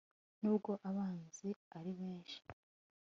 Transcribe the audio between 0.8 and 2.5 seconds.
abanzi ari benshi